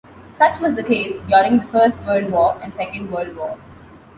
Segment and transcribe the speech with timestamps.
[0.35, 3.59] Such was the case during the First World War and Second World War.